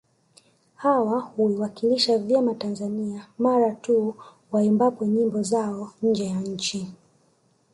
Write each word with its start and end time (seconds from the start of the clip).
Hawa 0.75 1.19
huiwakilisha 1.19 2.17
vyema 2.17 2.55
Tanzania 2.55 3.27
mara 3.37 3.71
tu 3.71 4.15
waimbapo 4.51 5.05
nyimbo 5.05 5.41
zao 5.43 5.91
nje 6.01 6.25
ya 6.25 6.41
nchi 6.41 6.93